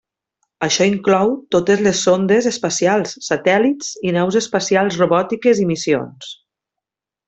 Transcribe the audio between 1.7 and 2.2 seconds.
les